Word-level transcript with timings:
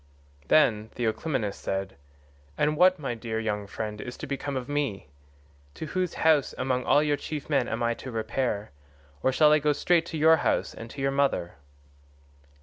137 0.47 0.49
Then 0.49 0.89
Theoclymenus 1.13 1.53
said, 1.55 1.95
"And 2.57 2.75
what, 2.75 2.97
my 2.97 3.13
dear 3.13 3.39
young 3.39 3.67
friend, 3.67 4.01
is 4.01 4.17
to 4.17 4.25
become 4.25 4.57
of 4.57 4.67
me? 4.67 5.09
To 5.75 5.85
whose 5.85 6.15
house, 6.15 6.55
among 6.57 6.85
all 6.85 7.03
your 7.03 7.17
chief 7.17 7.51
men, 7.51 7.67
am 7.67 7.83
I 7.83 7.93
to 7.93 8.09
repair? 8.09 8.71
or 9.21 9.31
shall 9.31 9.51
I 9.51 9.59
go 9.59 9.73
straight 9.73 10.07
to 10.07 10.17
your 10.17 10.31
own 10.39 10.39
house 10.39 10.73
and 10.73 10.89
to 10.89 11.01
your 11.03 11.11
mother?" 11.11 11.53